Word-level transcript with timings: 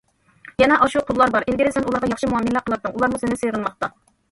يەنە 0.61 0.77
ئاشۇ 0.85 1.03
قۇللار 1.09 1.33
بار، 1.35 1.45
ئىلگىرى 1.51 1.75
سەن 1.77 1.87
ئۇلارغا 1.91 2.11
ياخشى 2.15 2.31
مۇئامىلە 2.33 2.65
قىلاتتىڭ، 2.71 2.99
ئۇلارمۇ 2.99 3.23
سېنى 3.27 3.41
سېغىنماقتا. 3.45 3.95